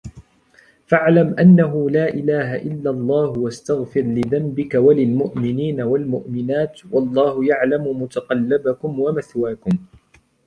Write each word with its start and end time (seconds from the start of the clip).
فاعلم 0.87 1.35
أنه 1.39 1.89
لا 1.89 2.09
إله 2.13 2.55
إلا 2.55 2.89
الله 2.89 3.29
واستغفر 3.29 4.01
لذنبك 4.01 4.73
وللمؤمنين 4.75 5.81
والمؤمنات 5.81 6.79
والله 6.91 7.45
يعلم 7.45 8.01
متقلبكم 8.01 8.99
ومثواكم 8.99 9.71